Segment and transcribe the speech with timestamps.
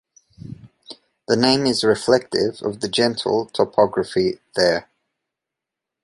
[1.27, 4.89] The name is reflective of the gentle topography there.